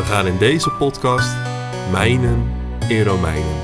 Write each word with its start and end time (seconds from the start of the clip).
We 0.00 0.06
gaan 0.06 0.26
in 0.26 0.38
deze 0.38 0.70
podcast 0.70 1.36
mijnen 1.90 2.52
in 2.88 3.02
Romeinen. 3.02 3.60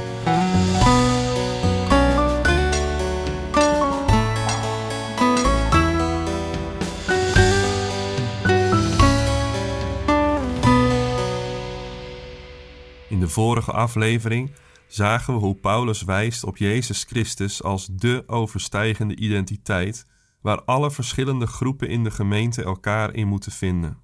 In 13.09 13.21
de 13.21 13.29
vorige 13.29 13.73
aflevering 13.73 14.51
zagen 14.87 15.34
we 15.34 15.41
hoe 15.41 15.55
Paulus 15.55 16.03
wijst 16.03 16.45
op 16.45 16.57
Jezus 16.57 17.05
Christus 17.05 17.62
als 17.62 17.87
de 17.87 18.23
overstijgende 18.27 19.17
identiteit 19.17 20.07
waar 20.41 20.62
alle 20.62 20.91
verschillende 20.91 21.47
groepen 21.47 21.89
in 21.89 22.05
de 22.05 22.11
gemeente 22.11 22.62
elkaar 22.62 23.15
in 23.15 23.28
moeten 23.28 23.53
vinden. 23.53 23.98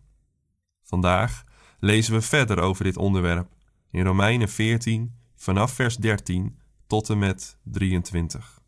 Vandaag 0.82 1.50
lezen 1.82 2.14
we 2.14 2.20
verder 2.20 2.58
over 2.58 2.84
dit 2.84 2.96
onderwerp 2.96 3.48
in 3.90 4.04
Romeinen 4.04 4.48
14 4.48 5.14
vanaf 5.36 5.72
vers 5.72 5.96
13 5.96 6.58
tot 6.86 7.10
en 7.10 7.18
met 7.18 7.58
23. 7.62 8.60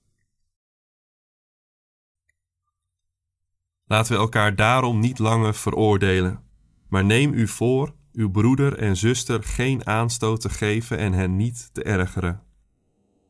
Laten 3.84 4.12
we 4.12 4.19
elkaar 4.19 4.56
daarom 4.56 4.98
niet 4.98 5.19
langer 5.19 5.55
veroordelen, 5.55 6.43
maar 6.89 7.05
neem 7.05 7.33
u 7.33 7.48
voor 7.48 7.95
uw 8.12 8.31
broeder 8.31 8.79
en 8.79 8.97
zuster 8.97 9.43
geen 9.43 9.87
aanstoot 9.87 10.41
te 10.41 10.51
geven 10.51 10.99
en 10.99 11.12
hen 11.12 11.37
niet 11.37 11.71
te 11.73 11.83
ergeren. 11.83 12.43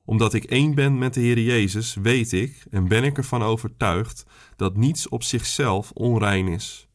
Omdat 0.05 0.35
ik 0.35 0.45
één 0.45 0.75
ben 0.75 0.99
met 0.99 1.15
de 1.15 1.21
Heer 1.21 1.39
Jezus, 1.39 1.95
weet 1.95 2.33
ik 2.33 2.67
en 2.71 2.89
ben 2.89 3.05
ik 3.05 3.17
ervan 3.17 3.43
overtuigd 3.43 4.27
dat 4.57 4.77
niets 4.77 5.09
op 5.09 5.23
zichzelf 5.23 5.91
onrein 5.91 6.49
is, 6.49 6.89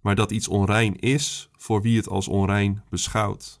maar 0.00 0.14
dat 0.14 0.30
iets 0.30 0.48
onrein 0.48 0.98
is 0.98 1.50
voor 1.66 1.82
wie 1.82 1.96
het 1.96 2.08
als 2.08 2.28
onrein 2.28 2.82
beschouwt. 2.88 3.60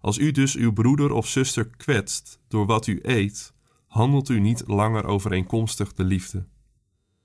Als 0.00 0.18
u 0.18 0.30
dus 0.30 0.54
uw 0.54 0.72
broeder 0.72 1.12
of 1.12 1.26
zuster 1.28 1.68
kwetst 1.68 2.40
door 2.48 2.66
wat 2.66 2.86
u 2.86 2.98
eet, 3.02 3.52
handelt 3.86 4.28
u 4.28 4.40
niet 4.40 4.62
langer 4.66 5.04
overeenkomstig 5.04 5.92
de 5.92 6.04
liefde. 6.04 6.46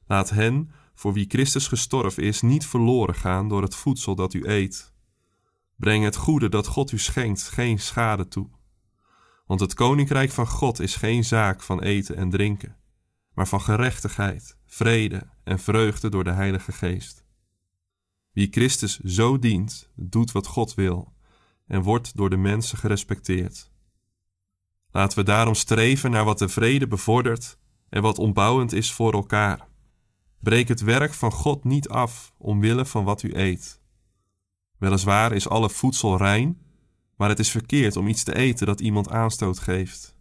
Laat 0.07 0.29
hen, 0.29 0.71
voor 0.93 1.13
wie 1.13 1.25
Christus 1.27 1.67
gestorven 1.67 2.23
is, 2.23 2.41
niet 2.41 2.65
verloren 2.65 3.15
gaan 3.15 3.47
door 3.49 3.61
het 3.61 3.75
voedsel 3.75 4.15
dat 4.15 4.33
u 4.33 4.47
eet. 4.47 4.93
Breng 5.75 6.03
het 6.03 6.15
goede 6.15 6.49
dat 6.49 6.67
God 6.67 6.91
u 6.91 6.99
schenkt 6.99 7.41
geen 7.41 7.79
schade 7.79 8.27
toe. 8.27 8.49
Want 9.45 9.59
het 9.59 9.73
koninkrijk 9.73 10.31
van 10.31 10.47
God 10.47 10.79
is 10.79 10.95
geen 10.95 11.23
zaak 11.23 11.61
van 11.61 11.81
eten 11.81 12.15
en 12.15 12.29
drinken, 12.29 12.77
maar 13.33 13.47
van 13.47 13.61
gerechtigheid, 13.61 14.57
vrede 14.65 15.29
en 15.43 15.59
vreugde 15.59 16.09
door 16.09 16.23
de 16.23 16.33
Heilige 16.33 16.71
Geest. 16.71 17.25
Wie 18.37 18.47
Christus 18.51 18.99
zo 18.99 19.39
dient, 19.39 19.89
doet 19.95 20.31
wat 20.31 20.47
God 20.47 20.73
wil 20.73 21.13
en 21.67 21.81
wordt 21.81 22.17
door 22.17 22.29
de 22.29 22.37
mensen 22.37 22.77
gerespecteerd. 22.77 23.71
Laten 24.91 25.17
we 25.17 25.23
daarom 25.23 25.53
streven 25.53 26.11
naar 26.11 26.25
wat 26.25 26.39
de 26.39 26.49
vrede 26.49 26.87
bevordert 26.87 27.57
en 27.89 28.01
wat 28.01 28.17
ontbouwend 28.17 28.73
is 28.73 28.91
voor 28.91 29.13
elkaar. 29.13 29.67
Breek 30.39 30.67
het 30.67 30.81
werk 30.81 31.13
van 31.13 31.31
God 31.31 31.63
niet 31.63 31.89
af 31.89 32.33
omwille 32.37 32.85
van 32.85 33.03
wat 33.03 33.23
u 33.23 33.35
eet. 33.35 33.81
Weliswaar 34.77 35.31
is 35.31 35.49
alle 35.49 35.69
voedsel 35.69 36.17
rein, 36.17 36.61
maar 37.15 37.29
het 37.29 37.39
is 37.39 37.51
verkeerd 37.51 37.95
om 37.95 38.07
iets 38.07 38.23
te 38.23 38.35
eten 38.35 38.65
dat 38.65 38.81
iemand 38.81 39.09
aanstoot 39.09 39.59
geeft. 39.59 40.17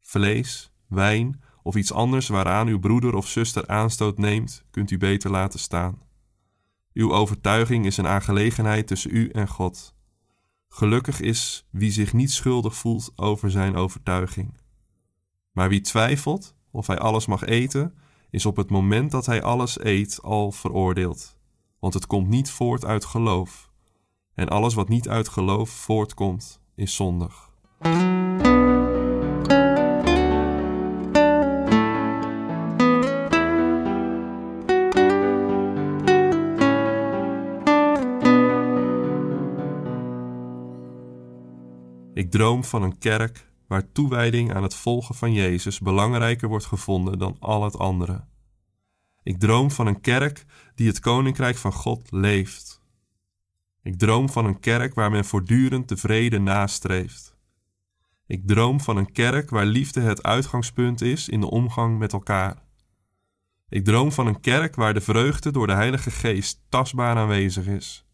Vlees, 0.00 0.72
wijn 0.88 1.42
of 1.62 1.76
iets 1.76 1.92
anders 1.92 2.28
waaraan 2.28 2.66
uw 2.66 2.78
broeder 2.78 3.14
of 3.14 3.28
zuster 3.28 3.66
aanstoot 3.66 4.18
neemt, 4.18 4.64
kunt 4.70 4.90
u 4.90 4.98
beter 4.98 5.30
laten 5.30 5.58
staan. 5.58 6.03
Uw 6.94 7.12
overtuiging 7.12 7.86
is 7.86 7.96
een 7.96 8.06
aangelegenheid 8.06 8.86
tussen 8.86 9.14
u 9.14 9.28
en 9.28 9.48
God. 9.48 9.94
Gelukkig 10.68 11.20
is 11.20 11.66
wie 11.70 11.92
zich 11.92 12.12
niet 12.12 12.30
schuldig 12.30 12.74
voelt 12.74 13.12
over 13.16 13.50
zijn 13.50 13.76
overtuiging. 13.76 14.60
Maar 15.52 15.68
wie 15.68 15.80
twijfelt 15.80 16.54
of 16.70 16.86
hij 16.86 16.98
alles 16.98 17.26
mag 17.26 17.44
eten, 17.44 17.94
is 18.30 18.46
op 18.46 18.56
het 18.56 18.70
moment 18.70 19.10
dat 19.10 19.26
hij 19.26 19.42
alles 19.42 19.84
eet 19.84 20.22
al 20.22 20.52
veroordeeld, 20.52 21.36
want 21.78 21.94
het 21.94 22.06
komt 22.06 22.28
niet 22.28 22.50
voort 22.50 22.84
uit 22.84 23.04
geloof. 23.04 23.70
En 24.34 24.48
alles 24.48 24.74
wat 24.74 24.88
niet 24.88 25.08
uit 25.08 25.28
geloof 25.28 25.70
voortkomt, 25.70 26.60
is 26.74 26.94
zondig. 26.94 27.52
Ik 42.24 42.30
droom 42.30 42.64
van 42.64 42.82
een 42.82 42.98
kerk 42.98 43.46
waar 43.66 43.92
toewijding 43.92 44.54
aan 44.54 44.62
het 44.62 44.74
volgen 44.74 45.14
van 45.14 45.32
Jezus 45.32 45.80
belangrijker 45.80 46.48
wordt 46.48 46.64
gevonden 46.64 47.18
dan 47.18 47.36
al 47.40 47.64
het 47.64 47.78
andere. 47.78 48.24
Ik 49.22 49.40
droom 49.40 49.70
van 49.70 49.86
een 49.86 50.00
kerk 50.00 50.44
die 50.74 50.86
het 50.86 51.00
koninkrijk 51.00 51.56
van 51.56 51.72
God 51.72 52.10
leeft. 52.10 52.82
Ik 53.82 53.98
droom 53.98 54.28
van 54.28 54.44
een 54.44 54.60
kerk 54.60 54.94
waar 54.94 55.10
men 55.10 55.24
voortdurend 55.24 55.88
tevreden 55.88 56.42
nastreeft. 56.42 57.36
Ik 58.26 58.46
droom 58.46 58.80
van 58.80 58.96
een 58.96 59.12
kerk 59.12 59.50
waar 59.50 59.66
liefde 59.66 60.00
het 60.00 60.22
uitgangspunt 60.22 61.00
is 61.00 61.28
in 61.28 61.40
de 61.40 61.50
omgang 61.50 61.98
met 61.98 62.12
elkaar. 62.12 62.62
Ik 63.68 63.84
droom 63.84 64.12
van 64.12 64.26
een 64.26 64.40
kerk 64.40 64.74
waar 64.74 64.94
de 64.94 65.00
vreugde 65.00 65.50
door 65.50 65.66
de 65.66 65.74
Heilige 65.74 66.10
Geest 66.10 66.60
tastbaar 66.68 67.16
aanwezig 67.16 67.66
is. 67.66 68.04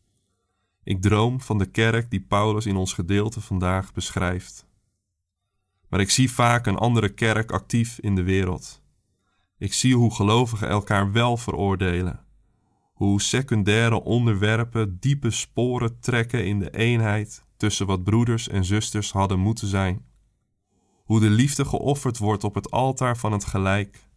Ik 0.91 1.03
droom 1.03 1.41
van 1.41 1.59
de 1.59 1.67
kerk 1.67 2.11
die 2.11 2.21
Paulus 2.21 2.67
in 2.67 2.77
ons 2.77 2.93
gedeelte 2.93 3.41
vandaag 3.41 3.93
beschrijft. 3.93 4.67
Maar 5.89 6.01
ik 6.01 6.11
zie 6.11 6.31
vaak 6.31 6.67
een 6.67 6.77
andere 6.77 7.09
kerk 7.09 7.51
actief 7.51 7.99
in 7.99 8.15
de 8.15 8.23
wereld. 8.23 8.83
Ik 9.59 9.73
zie 9.73 9.95
hoe 9.95 10.15
gelovigen 10.15 10.69
elkaar 10.69 11.13
wel 11.13 11.37
veroordelen. 11.37 12.27
Hoe 12.93 13.21
secundaire 13.21 14.03
onderwerpen 14.03 14.97
diepe 15.01 15.31
sporen 15.31 16.01
trekken 16.01 16.47
in 16.47 16.59
de 16.59 16.71
eenheid 16.71 17.45
tussen 17.57 17.87
wat 17.87 18.05
broeders 18.05 18.49
en 18.49 18.65
zusters 18.65 19.13
hadden 19.13 19.39
moeten 19.39 19.69
zijn. 19.69 20.05
Hoe 21.05 21.21
de 21.21 21.31
liefde 21.31 21.65
geofferd 21.65 22.19
wordt 22.19 22.45
op 22.45 22.55
het 22.55 22.71
altaar 22.71 23.17
van 23.17 23.33
het 23.33 23.45
gelijk. 23.45 24.09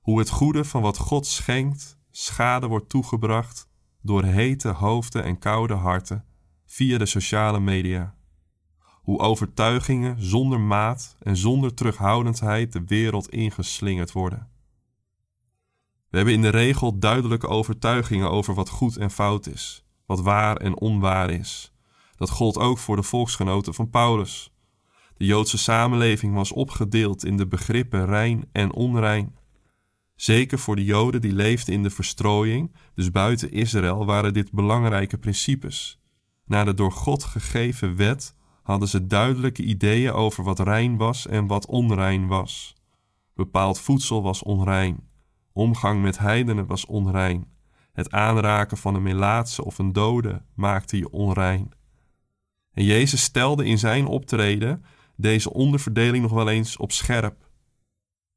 Hoe 0.00 0.18
het 0.18 0.30
goede 0.30 0.64
van 0.64 0.82
wat 0.82 0.98
God 0.98 1.26
schenkt 1.26 1.98
schade 2.10 2.66
wordt 2.66 2.88
toegebracht 2.88 3.68
door 4.06 4.24
hete 4.24 4.68
hoofden 4.68 5.24
en 5.24 5.38
koude 5.38 5.74
harten 5.74 6.24
via 6.66 6.98
de 6.98 7.06
sociale 7.06 7.60
media. 7.60 8.14
Hoe 9.02 9.18
overtuigingen 9.18 10.22
zonder 10.22 10.60
maat 10.60 11.16
en 11.20 11.36
zonder 11.36 11.74
terughoudendheid 11.74 12.72
de 12.72 12.84
wereld 12.86 13.28
ingeslingerd 13.28 14.12
worden. 14.12 14.48
We 16.10 16.16
hebben 16.16 16.34
in 16.34 16.42
de 16.42 16.48
regel 16.48 16.98
duidelijke 16.98 17.48
overtuigingen 17.48 18.30
over 18.30 18.54
wat 18.54 18.68
goed 18.68 18.96
en 18.96 19.10
fout 19.10 19.46
is, 19.46 19.84
wat 20.06 20.20
waar 20.20 20.56
en 20.56 20.80
onwaar 20.80 21.30
is. 21.30 21.72
Dat 22.16 22.30
gold 22.30 22.58
ook 22.58 22.78
voor 22.78 22.96
de 22.96 23.02
volksgenoten 23.02 23.74
van 23.74 23.90
Paulus. 23.90 24.52
De 25.16 25.24
Joodse 25.24 25.58
samenleving 25.58 26.34
was 26.34 26.52
opgedeeld 26.52 27.24
in 27.24 27.36
de 27.36 27.46
begrippen 27.46 28.06
rein 28.06 28.48
en 28.52 28.72
onrein. 28.72 29.36
Zeker 30.16 30.58
voor 30.58 30.76
de 30.76 30.84
Joden 30.84 31.20
die 31.20 31.32
leefden 31.32 31.74
in 31.74 31.82
de 31.82 31.90
verstrooiing, 31.90 32.74
dus 32.94 33.10
buiten 33.10 33.50
Israël, 33.52 34.06
waren 34.06 34.32
dit 34.32 34.52
belangrijke 34.52 35.18
principes. 35.18 36.00
Na 36.44 36.64
de 36.64 36.74
door 36.74 36.92
God 36.92 37.24
gegeven 37.24 37.96
wet 37.96 38.34
hadden 38.62 38.88
ze 38.88 39.06
duidelijke 39.06 39.62
ideeën 39.62 40.12
over 40.12 40.44
wat 40.44 40.58
rein 40.58 40.96
was 40.96 41.26
en 41.26 41.46
wat 41.46 41.66
onrein 41.66 42.26
was. 42.26 42.74
Bepaald 43.34 43.80
voedsel 43.80 44.22
was 44.22 44.42
onrein. 44.42 45.08
Omgang 45.52 46.02
met 46.02 46.18
heidenen 46.18 46.66
was 46.66 46.86
onrein. 46.86 47.46
Het 47.92 48.10
aanraken 48.10 48.76
van 48.76 48.94
een 48.94 49.02
melaatse 49.02 49.64
of 49.64 49.78
een 49.78 49.92
dode 49.92 50.42
maakte 50.54 50.98
je 50.98 51.10
onrein. 51.10 51.70
En 52.72 52.84
Jezus 52.84 53.22
stelde 53.22 53.64
in 53.64 53.78
zijn 53.78 54.06
optreden 54.06 54.84
deze 55.16 55.52
onderverdeling 55.52 56.22
nog 56.22 56.32
wel 56.32 56.48
eens 56.48 56.76
op 56.76 56.92
scherp. 56.92 57.45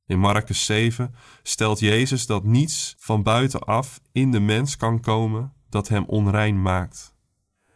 In 0.09 0.19
Marcus 0.19 0.65
7 0.65 1.15
stelt 1.43 1.79
Jezus 1.79 2.25
dat 2.25 2.43
niets 2.43 2.95
van 2.97 3.23
buitenaf 3.23 4.01
in 4.11 4.31
de 4.31 4.39
mens 4.39 4.77
kan 4.77 4.99
komen 4.99 5.53
dat 5.69 5.87
hem 5.87 6.03
onrein 6.05 6.61
maakt. 6.61 7.15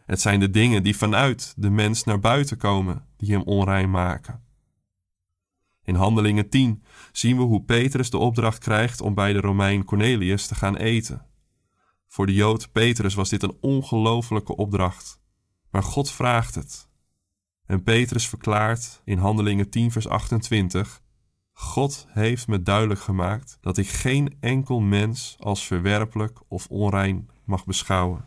Het 0.06 0.20
zijn 0.20 0.40
de 0.40 0.50
dingen 0.50 0.82
die 0.82 0.96
vanuit 0.96 1.54
de 1.56 1.70
mens 1.70 2.04
naar 2.04 2.20
buiten 2.20 2.56
komen 2.56 3.06
die 3.16 3.32
hem 3.32 3.42
onrein 3.42 3.90
maken. 3.90 4.42
In 5.84 5.94
Handelingen 5.94 6.48
10 6.48 6.84
zien 7.12 7.36
we 7.36 7.42
hoe 7.42 7.62
Petrus 7.62 8.10
de 8.10 8.18
opdracht 8.18 8.58
krijgt 8.58 9.00
om 9.00 9.14
bij 9.14 9.32
de 9.32 9.40
Romein 9.40 9.84
Cornelius 9.84 10.46
te 10.46 10.54
gaan 10.54 10.76
eten. 10.76 11.26
Voor 12.06 12.26
de 12.26 12.34
Jood 12.34 12.72
Petrus 12.72 13.14
was 13.14 13.28
dit 13.28 13.42
een 13.42 13.56
ongelofelijke 13.60 14.56
opdracht, 14.56 15.20
maar 15.70 15.82
God 15.82 16.10
vraagt 16.10 16.54
het. 16.54 16.88
En 17.66 17.82
Petrus 17.82 18.28
verklaart 18.28 19.00
in 19.04 19.18
Handelingen 19.18 19.70
10, 19.70 19.90
vers 19.90 20.08
28: 20.08 21.02
God 21.56 22.06
heeft 22.08 22.48
me 22.48 22.62
duidelijk 22.62 23.00
gemaakt 23.00 23.58
dat 23.60 23.76
ik 23.76 23.88
geen 23.88 24.36
enkel 24.40 24.80
mens 24.80 25.36
als 25.38 25.66
verwerpelijk 25.66 26.40
of 26.48 26.66
onrein 26.66 27.30
mag 27.44 27.64
beschouwen. 27.64 28.24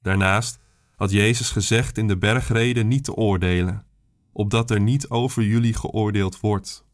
Daarnaast 0.00 0.58
had 0.96 1.10
Jezus 1.10 1.50
gezegd 1.50 1.98
in 1.98 2.08
de 2.08 2.18
bergreden 2.18 2.88
niet 2.88 3.04
te 3.04 3.14
oordelen, 3.14 3.86
opdat 4.32 4.70
er 4.70 4.80
niet 4.80 5.08
over 5.08 5.42
jullie 5.42 5.74
geoordeeld 5.74 6.40
wordt. 6.40 6.84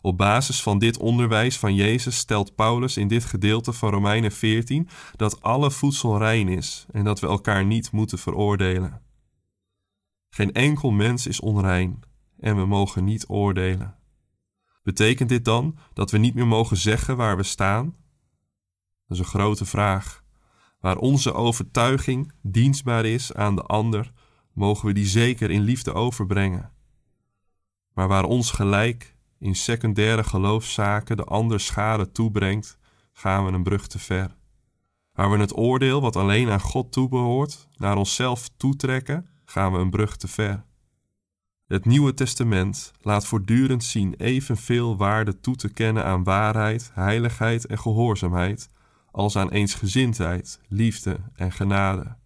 Op 0.00 0.16
basis 0.16 0.62
van 0.62 0.78
dit 0.78 0.98
onderwijs 0.98 1.58
van 1.58 1.74
Jezus 1.74 2.16
stelt 2.16 2.54
Paulus 2.54 2.96
in 2.96 3.08
dit 3.08 3.24
gedeelte 3.24 3.72
van 3.72 3.90
Romeinen 3.90 4.32
14 4.32 4.88
dat 5.16 5.42
alle 5.42 5.70
voedsel 5.70 6.18
rein 6.18 6.48
is 6.48 6.86
en 6.92 7.04
dat 7.04 7.20
we 7.20 7.26
elkaar 7.26 7.64
niet 7.64 7.92
moeten 7.92 8.18
veroordelen. 8.18 9.02
Geen 10.30 10.52
enkel 10.52 10.90
mens 10.90 11.26
is 11.26 11.40
onrein 11.40 12.00
en 12.38 12.56
we 12.56 12.66
mogen 12.66 13.04
niet 13.04 13.28
oordelen. 13.28 13.96
Betekent 14.82 15.28
dit 15.28 15.44
dan 15.44 15.78
dat 15.94 16.10
we 16.10 16.18
niet 16.18 16.34
meer 16.34 16.46
mogen 16.46 16.76
zeggen 16.76 17.16
waar 17.16 17.36
we 17.36 17.42
staan? 17.42 17.84
Dat 19.06 19.16
is 19.16 19.18
een 19.18 19.24
grote 19.24 19.64
vraag. 19.64 20.22
Waar 20.80 20.96
onze 20.96 21.32
overtuiging 21.32 22.32
dienstbaar 22.40 23.04
is 23.04 23.34
aan 23.34 23.56
de 23.56 23.62
ander, 23.62 24.12
mogen 24.52 24.86
we 24.86 24.92
die 24.92 25.06
zeker 25.06 25.50
in 25.50 25.60
liefde 25.60 25.92
overbrengen. 25.92 26.70
Maar 27.94 28.08
waar 28.08 28.24
ons 28.24 28.50
gelijk 28.50 29.16
in 29.38 29.54
secundaire 29.54 30.24
geloofszaken 30.24 31.16
de 31.16 31.24
ander 31.24 31.60
schade 31.60 32.12
toebrengt, 32.12 32.78
gaan 33.12 33.44
we 33.44 33.52
een 33.52 33.62
brug 33.62 33.86
te 33.86 33.98
ver. 33.98 34.36
Waar 35.12 35.30
we 35.30 35.38
het 35.38 35.56
oordeel 35.56 36.00
wat 36.00 36.16
alleen 36.16 36.50
aan 36.50 36.60
God 36.60 36.92
toebehoort 36.92 37.68
naar 37.76 37.96
onszelf 37.96 38.48
toetrekken, 38.56 39.28
gaan 39.44 39.72
we 39.72 39.78
een 39.78 39.90
brug 39.90 40.16
te 40.16 40.28
ver. 40.28 40.64
Het 41.72 41.84
Nieuwe 41.84 42.14
Testament 42.14 42.92
laat 43.00 43.26
voortdurend 43.26 43.84
zien 43.84 44.14
evenveel 44.14 44.96
waarde 44.96 45.40
toe 45.40 45.56
te 45.56 45.72
kennen 45.72 46.04
aan 46.04 46.24
waarheid, 46.24 46.90
heiligheid 46.94 47.66
en 47.66 47.78
gehoorzaamheid, 47.78 48.68
als 49.10 49.36
aan 49.36 49.50
eensgezindheid, 49.50 50.60
liefde 50.68 51.20
en 51.34 51.52
genade. 51.52 52.16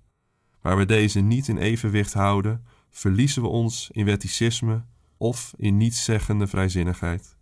Waar 0.60 0.76
we 0.76 0.84
deze 0.84 1.20
niet 1.20 1.48
in 1.48 1.58
evenwicht 1.58 2.12
houden, 2.12 2.64
verliezen 2.90 3.42
we 3.42 3.48
ons 3.48 3.88
in 3.92 4.04
wetticisme 4.04 4.84
of 5.16 5.54
in 5.56 5.76
nietszeggende 5.76 6.46
vrijzinnigheid. 6.46 7.36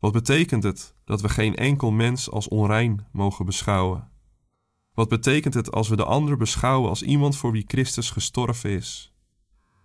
Wat 0.00 0.12
betekent 0.12 0.62
het 0.62 0.94
dat 1.04 1.20
we 1.20 1.28
geen 1.28 1.56
enkel 1.56 1.90
mens 1.90 2.30
als 2.30 2.48
onrein 2.48 3.06
mogen 3.12 3.46
beschouwen? 3.46 4.08
Wat 4.94 5.08
betekent 5.08 5.54
het 5.54 5.72
als 5.72 5.88
we 5.88 5.96
de 5.96 6.04
ander 6.04 6.36
beschouwen 6.36 6.88
als 6.88 7.02
iemand 7.02 7.36
voor 7.36 7.52
wie 7.52 7.64
Christus 7.66 8.10
gestorven 8.10 8.70
is? 8.70 9.13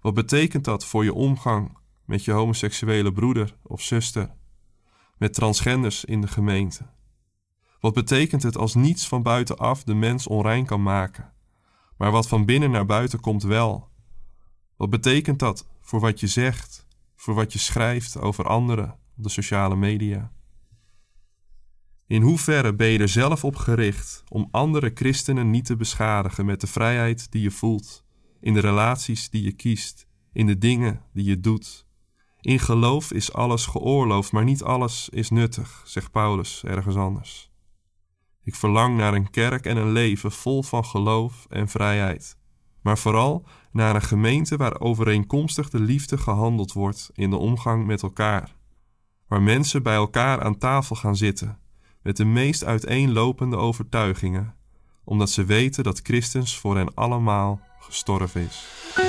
Wat 0.01 0.13
betekent 0.13 0.65
dat 0.65 0.85
voor 0.85 1.03
je 1.03 1.13
omgang 1.13 1.77
met 2.05 2.23
je 2.25 2.31
homoseksuele 2.31 3.11
broeder 3.11 3.57
of 3.63 3.81
zuster, 3.81 4.35
met 5.17 5.33
transgenders 5.33 6.05
in 6.05 6.21
de 6.21 6.27
gemeente? 6.27 6.89
Wat 7.79 7.93
betekent 7.93 8.43
het 8.43 8.57
als 8.57 8.75
niets 8.75 9.07
van 9.07 9.23
buitenaf 9.23 9.83
de 9.83 9.93
mens 9.93 10.27
onrein 10.27 10.65
kan 10.65 10.83
maken, 10.83 11.33
maar 11.97 12.11
wat 12.11 12.27
van 12.27 12.45
binnen 12.45 12.71
naar 12.71 12.85
buiten 12.85 13.19
komt 13.19 13.43
wel? 13.43 13.89
Wat 14.75 14.89
betekent 14.89 15.39
dat 15.39 15.67
voor 15.81 15.99
wat 15.99 16.19
je 16.19 16.27
zegt, 16.27 16.85
voor 17.15 17.33
wat 17.33 17.53
je 17.53 17.59
schrijft 17.59 18.17
over 18.17 18.45
anderen 18.45 18.91
op 19.17 19.23
de 19.23 19.29
sociale 19.29 19.75
media? 19.75 20.31
In 22.07 22.21
hoeverre 22.21 22.75
ben 22.75 22.87
je 22.87 22.99
er 22.99 23.09
zelf 23.09 23.43
op 23.43 23.55
gericht 23.55 24.23
om 24.27 24.47
andere 24.51 24.91
christenen 24.93 25.49
niet 25.49 25.65
te 25.65 25.75
beschadigen 25.75 26.45
met 26.45 26.61
de 26.61 26.67
vrijheid 26.67 27.31
die 27.31 27.41
je 27.41 27.51
voelt, 27.51 28.05
in 28.41 28.53
de 28.53 28.59
relaties 28.59 29.29
die 29.29 29.43
je 29.43 29.51
kiest, 29.51 30.07
in 30.33 30.45
de 30.45 30.57
dingen 30.57 31.01
die 31.13 31.23
je 31.23 31.39
doet? 31.39 31.87
In 32.41 32.59
geloof 32.59 33.11
is 33.11 33.33
alles 33.33 33.65
geoorloofd, 33.65 34.31
maar 34.31 34.43
niet 34.43 34.63
alles 34.63 35.09
is 35.09 35.29
nuttig, 35.29 35.81
zegt 35.85 36.11
Paulus 36.11 36.63
ergens 36.63 36.95
anders. 36.95 37.51
Ik 38.43 38.55
verlang 38.55 38.97
naar 38.97 39.13
een 39.13 39.29
kerk 39.29 39.65
en 39.65 39.77
een 39.77 39.91
leven 39.91 40.31
vol 40.31 40.63
van 40.63 40.85
geloof 40.85 41.45
en 41.49 41.67
vrijheid, 41.67 42.37
maar 42.81 42.97
vooral 42.97 43.45
naar 43.71 43.95
een 43.95 44.01
gemeente 44.01 44.57
waar 44.57 44.79
overeenkomstig 44.79 45.69
de 45.69 45.79
liefde 45.79 46.17
gehandeld 46.17 46.73
wordt 46.73 47.09
in 47.13 47.29
de 47.29 47.37
omgang 47.37 47.85
met 47.85 48.03
elkaar, 48.03 48.55
waar 49.27 49.41
mensen 49.41 49.83
bij 49.83 49.95
elkaar 49.95 50.43
aan 50.43 50.57
tafel 50.57 50.95
gaan 50.95 51.15
zitten 51.15 51.59
met 52.01 52.17
de 52.17 52.25
meest 52.25 52.63
uiteenlopende 52.63 53.55
overtuigingen, 53.55 54.55
omdat 55.03 55.29
ze 55.29 55.45
weten 55.45 55.83
dat 55.83 55.99
Christus 56.03 56.57
voor 56.57 56.77
hen 56.77 56.93
allemaal 56.93 57.61
gestorven 57.79 58.41
is. 58.41 59.08